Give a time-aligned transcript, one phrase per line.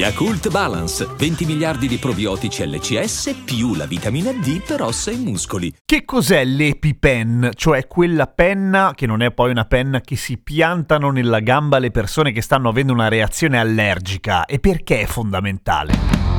[0.00, 5.70] Yakult Balance, 20 miliardi di probiotici LCS più la vitamina D per ossa e muscoli.
[5.84, 7.50] Che cos'è l'EpiPen?
[7.54, 11.90] Cioè quella penna, che non è poi una penna, che si piantano nella gamba le
[11.90, 16.29] persone che stanno avendo una reazione allergica e perché è fondamentale?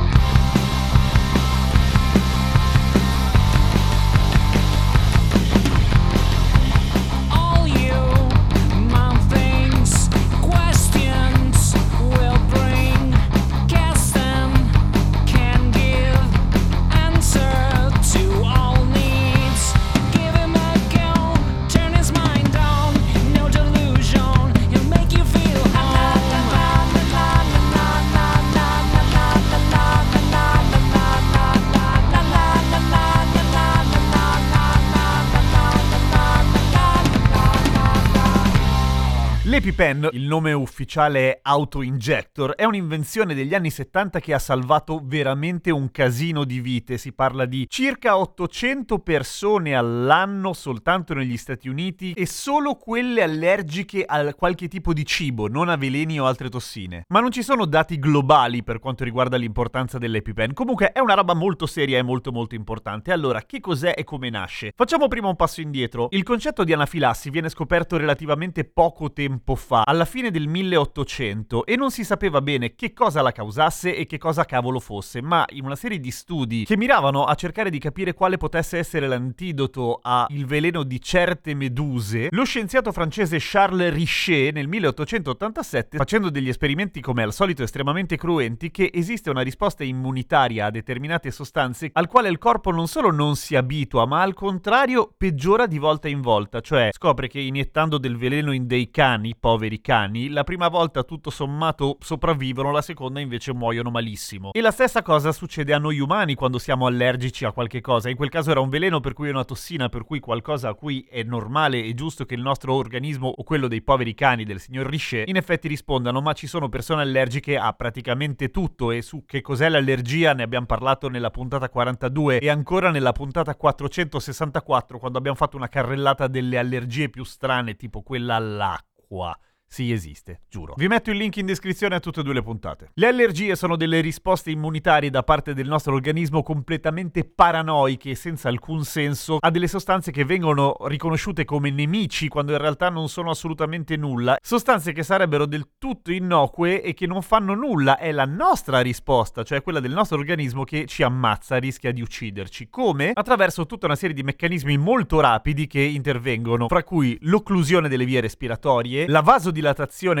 [39.52, 45.90] L'EpiPen, il nome ufficiale Auto-Injector, è un'invenzione degli anni 70 che ha salvato veramente un
[45.90, 46.96] casino di vite.
[46.96, 54.06] Si parla di circa 800 persone all'anno soltanto negli Stati Uniti e solo quelle allergiche
[54.06, 57.04] a qualche tipo di cibo, non a veleni o altre tossine.
[57.08, 60.54] Ma non ci sono dati globali per quanto riguarda l'importanza dell'EpiPen.
[60.54, 63.12] Comunque è una roba molto seria e molto molto importante.
[63.12, 64.72] Allora, che cos'è e come nasce?
[64.74, 66.06] Facciamo prima un passo indietro.
[66.12, 71.76] Il concetto di anafilassi viene scoperto relativamente poco tempo fa, alla fine del 1800, e
[71.76, 75.64] non si sapeva bene che cosa la causasse e che cosa cavolo fosse, ma in
[75.64, 80.26] una serie di studi che miravano a cercare di capire quale potesse essere l'antidoto al
[80.44, 87.22] veleno di certe meduse, lo scienziato francese Charles Richet nel 1887, facendo degli esperimenti come
[87.22, 92.38] al solito estremamente cruenti, che esiste una risposta immunitaria a determinate sostanze al quale il
[92.38, 96.90] corpo non solo non si abitua, ma al contrario peggiora di volta in volta, cioè
[96.92, 101.96] scopre che iniettando del veleno in dei cani, poveri cani, la prima volta tutto sommato
[102.00, 104.52] sopravvivono, la seconda invece muoiono malissimo.
[104.52, 108.08] E la stessa cosa succede a noi umani quando siamo allergici a qualche cosa.
[108.08, 110.74] In quel caso era un veleno per cui è una tossina, per cui qualcosa a
[110.74, 114.60] cui è normale e giusto che il nostro organismo o quello dei poveri cani del
[114.60, 119.24] signor Richet in effetti rispondano, ma ci sono persone allergiche a praticamente tutto e su
[119.24, 125.18] che cos'è l'allergia ne abbiamo parlato nella puntata 42 e ancora nella puntata 464 quando
[125.18, 128.91] abbiamo fatto una carrellata delle allergie più strane tipo quella all'acqua.
[129.12, 129.38] 我啊
[129.72, 130.74] Sì, esiste, giuro.
[130.76, 132.90] Vi metto il link in descrizione a tutte e due le puntate.
[132.92, 138.50] Le allergie sono delle risposte immunitarie da parte del nostro organismo completamente paranoiche e senza
[138.50, 143.30] alcun senso a delle sostanze che vengono riconosciute come nemici quando in realtà non sono
[143.30, 144.36] assolutamente nulla.
[144.42, 147.96] Sostanze che sarebbero del tutto innocue e che non fanno nulla.
[147.96, 152.68] È la nostra risposta, cioè quella del nostro organismo che ci ammazza, rischia di ucciderci.
[152.68, 153.12] Come?
[153.14, 158.20] Attraverso tutta una serie di meccanismi molto rapidi che intervengono, fra cui l'occlusione delle vie
[158.20, 159.60] respiratorie, la vasodilatazione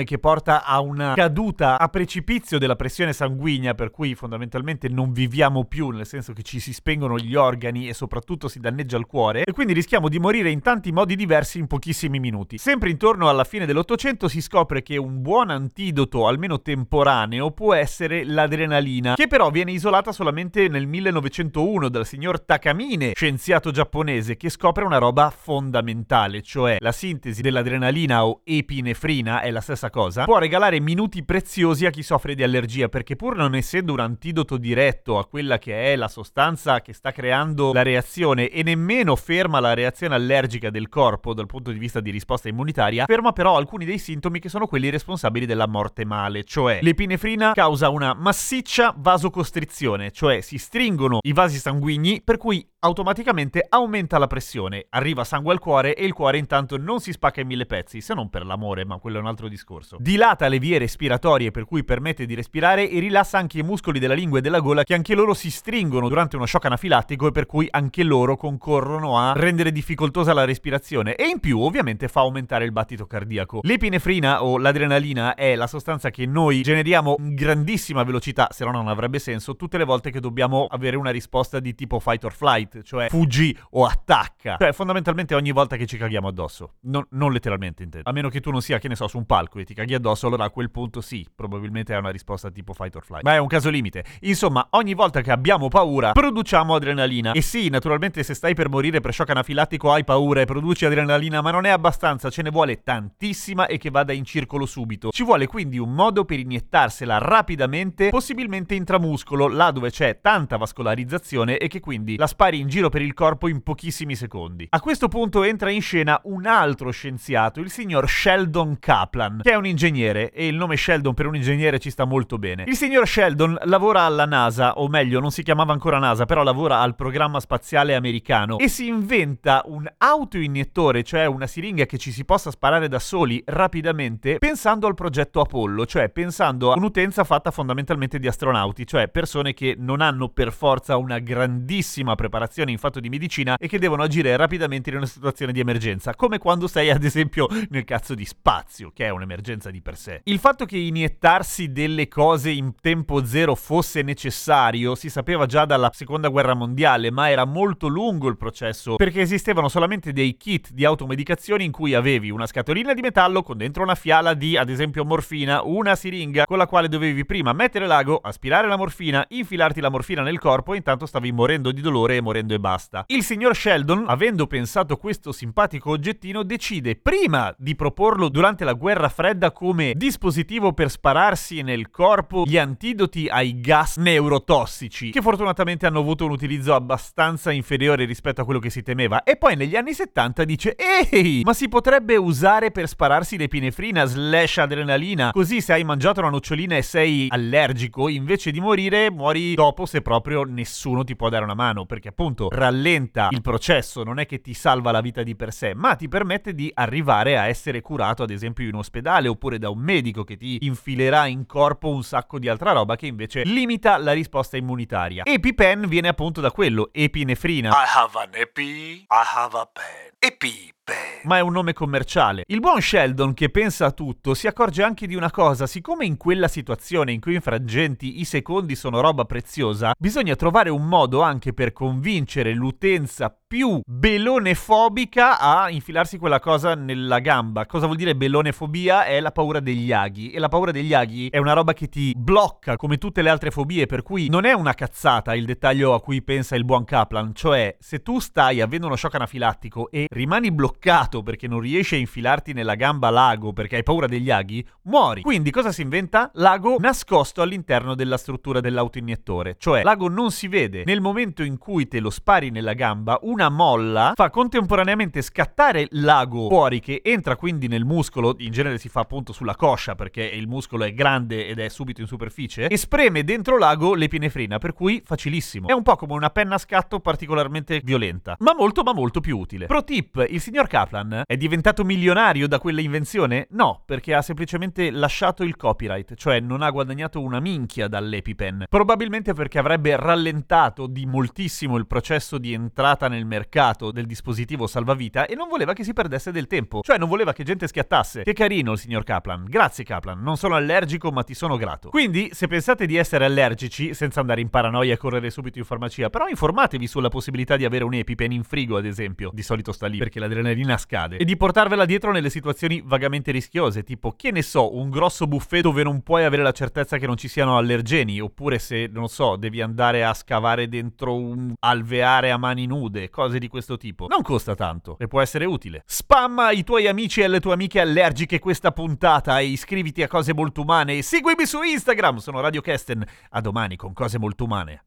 [0.04, 5.64] che porta a una caduta a precipizio della pressione sanguigna, per cui fondamentalmente non viviamo
[5.64, 9.44] più, nel senso che ci si spengono gli organi e soprattutto si danneggia il cuore,
[9.44, 12.58] e quindi rischiamo di morire in tanti modi diversi in pochissimi minuti.
[12.58, 18.24] Sempre intorno alla fine dell'Ottocento si scopre che un buon antidoto, almeno temporaneo, può essere
[18.24, 24.84] l'adrenalina, che però viene isolata solamente nel 1901 dal signor Takamine, scienziato giapponese, che scopre
[24.84, 30.80] una roba fondamentale, cioè la sintesi dell'adrenalina o epinefrina è la stessa cosa, può regalare
[30.80, 35.26] minuti preziosi a chi soffre di allergia, perché pur non essendo un antidoto diretto a
[35.26, 40.14] quella che è la sostanza che sta creando la reazione e nemmeno ferma la reazione
[40.14, 44.38] allergica del corpo dal punto di vista di risposta immunitaria, ferma però alcuni dei sintomi
[44.38, 50.58] che sono quelli responsabili della morte male, cioè l'epinefrina causa una massiccia vasocostrizione, cioè si
[50.58, 56.04] stringono i vasi sanguigni per cui automaticamente aumenta la pressione, arriva sangue al cuore e
[56.04, 59.11] il cuore intanto non si spacca in mille pezzi, se non per l'amore, ma quello
[59.18, 59.96] è un altro discorso.
[60.00, 64.14] Dilata le vie respiratorie per cui permette di respirare e rilassa anche i muscoli della
[64.14, 67.46] lingua e della gola che anche loro si stringono durante uno shock anafilattico e per
[67.46, 72.64] cui anche loro concorrono a rendere difficoltosa la respirazione e in più ovviamente fa aumentare
[72.64, 73.60] il battito cardiaco.
[73.62, 78.88] L'epinefrina o l'adrenalina è la sostanza che noi generiamo in grandissima velocità, se no non
[78.88, 82.82] avrebbe senso, tutte le volte che dobbiamo avere una risposta di tipo fight or flight,
[82.82, 84.56] cioè fuggi o attacca.
[84.58, 86.74] Cioè fondamentalmente ogni volta che ci caghiamo addosso.
[86.82, 88.08] Non, non letteralmente intendo.
[88.08, 89.94] A meno che tu non sia, che ne so, su un palco e ti caghi
[89.94, 93.24] addosso, allora a quel punto sì, probabilmente è una risposta tipo fight or flight.
[93.24, 94.04] Ma è un caso limite.
[94.20, 97.32] Insomma, ogni volta che abbiamo paura, produciamo adrenalina.
[97.32, 101.40] E sì, naturalmente se stai per morire per shock anafilattico hai paura e produci adrenalina,
[101.40, 105.10] ma non è abbastanza, ce ne vuole tantissima e che vada in circolo subito.
[105.10, 111.58] Ci vuole quindi un modo per iniettarsela rapidamente, possibilmente intramuscolo, là dove c'è tanta vascolarizzazione
[111.58, 114.66] e che quindi la spari in giro per il corpo in pochissimi secondi.
[114.70, 119.54] A questo punto entra in scena un altro scienziato, il signor Sheldon Kaplan, che è
[119.54, 122.64] un ingegnere e il nome Sheldon per un ingegnere ci sta molto bene.
[122.66, 126.80] Il signor Sheldon lavora alla NASA, o meglio, non si chiamava ancora NASA, però lavora
[126.80, 132.26] al programma spaziale americano e si inventa un autoiniettore, cioè una siringa che ci si
[132.26, 138.18] possa sparare da soli rapidamente, pensando al progetto Apollo, cioè pensando a un'utenza fatta fondamentalmente
[138.18, 143.08] di astronauti, cioè persone che non hanno per forza una grandissima preparazione in fatto di
[143.08, 147.04] medicina e che devono agire rapidamente in una situazione di emergenza, come quando sei ad
[147.04, 150.20] esempio nel cazzo di spazio, che è un'emergenza di per sé.
[150.24, 155.90] Il fatto che iniettarsi delle cose in tempo zero fosse necessario si sapeva già dalla
[155.92, 160.84] seconda guerra mondiale, ma era molto lungo il processo perché esistevano solamente dei kit di
[160.84, 165.04] automedicazione in cui avevi una scatolina di metallo con dentro una fiala di ad esempio
[165.04, 169.90] morfina, una siringa con la quale dovevi prima mettere l'ago, aspirare la morfina, infilarti la
[169.90, 173.04] morfina nel corpo e intanto stavi morendo di dolore e morendo e basta.
[173.08, 179.08] Il signor Sheldon, avendo pensato questo simpatico oggettino, decide prima di proporlo durante la guerra
[179.08, 186.00] fredda come dispositivo per spararsi nel corpo gli antidoti ai gas neurotossici, che fortunatamente hanno
[186.00, 189.92] avuto un utilizzo abbastanza inferiore rispetto a quello che si temeva, e poi negli anni
[189.92, 195.84] 70 dice ehi, ma si potrebbe usare per spararsi l'epinefrina slash adrenalina, così se hai
[195.84, 201.16] mangiato una nocciolina e sei allergico, invece di morire muori dopo se proprio nessuno ti
[201.16, 205.00] può dare una mano, perché appunto rallenta il processo, non è che ti salva la
[205.00, 208.74] vita di per sé, ma ti permette di arrivare a essere curato ad esempio in
[208.74, 212.96] ospedale oppure da un medico che ti infilerà in corpo un sacco di altra roba
[212.96, 215.24] che invece limita la risposta immunitaria.
[215.24, 217.70] EpiPen viene appunto da quello, epinefrina.
[217.70, 220.11] I have an epi, I have a pen.
[220.24, 221.12] Epi pen.
[221.24, 222.44] ma è un nome commerciale.
[222.46, 226.16] Il buon Sheldon, che pensa a tutto, si accorge anche di una cosa: siccome in
[226.16, 231.20] quella situazione in cui in frangenti i secondi sono roba preziosa, bisogna trovare un modo
[231.20, 237.66] anche per convincere l'utenza più belonefobica a infilarsi quella cosa nella gamba.
[237.66, 239.04] Cosa vuol dire belonefobia?
[239.04, 240.30] È la paura degli aghi.
[240.30, 243.50] E la paura degli aghi è una roba che ti blocca come tutte le altre
[243.50, 247.34] fobie, per cui non è una cazzata il dettaglio a cui pensa il buon Kaplan.
[247.34, 251.98] Cioè, se tu stai avendo uno shock anafilattico e rimani bloccato perché non riesci a
[251.98, 255.22] infilarti nella gamba l'ago perché hai paura degli aghi, muori.
[255.22, 256.30] Quindi cosa si inventa?
[256.34, 259.56] L'ago nascosto all'interno della struttura dell'autoiniettore.
[259.58, 260.82] Cioè, l'ago non si vede.
[260.84, 266.48] Nel momento in cui te lo spari nella gamba, una molla fa contemporaneamente scattare l'ago
[266.48, 270.46] fuori che entra quindi nel muscolo, in genere si fa appunto sulla coscia perché il
[270.46, 275.02] muscolo è grande ed è subito in superficie, e spreme dentro l'ago l'epinefrina, per cui
[275.04, 275.68] facilissimo.
[275.68, 279.38] È un po' come una penna a scatto particolarmente violenta, ma molto ma molto più
[279.38, 279.66] utile.
[279.66, 283.46] Pro tip, il signor Kaplan è diventato milionario da quella invenzione?
[283.50, 288.64] No, perché ha semplicemente lasciato il copyright, cioè non ha guadagnato una minchia dall'EpiPen.
[288.68, 295.26] Probabilmente perché avrebbe rallentato di moltissimo il processo di entrata nel mercato del dispositivo salvavita
[295.26, 298.22] e non voleva che si perdesse del tempo, cioè non voleva che gente schiattasse.
[298.22, 299.44] Che carino il signor Kaplan.
[299.44, 301.90] Grazie Kaplan, non sono allergico ma ti sono grato.
[301.90, 306.10] Quindi, se pensate di essere allergici, senza andare in paranoia e correre subito in farmacia,
[306.10, 309.30] però informatevi sulla possibilità di avere un EpiPen in frigo, ad esempio.
[309.32, 311.16] Di solito sta lì perché l'adrenalina scade.
[311.16, 315.62] E di portarvela dietro nelle situazioni vagamente rischiose, tipo, che ne so, un grosso buffet
[315.62, 319.36] dove non puoi avere la certezza che non ci siano allergeni, oppure se, non so,
[319.36, 324.06] devi andare a scavare dentro un alveare a mani nude, cose di questo tipo.
[324.08, 325.82] Non costa tanto e può essere utile.
[325.86, 330.34] Spamma ai tuoi amici e alle tue amiche allergiche questa puntata e iscriviti a Cose
[330.34, 333.04] Molto Umane e seguimi su Instagram, sono Radio Kesten.
[333.30, 334.84] A domani con Cose Molto Umane.